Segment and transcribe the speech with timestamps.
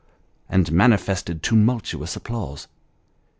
[0.49, 2.67] "and manifested tumultuous applause.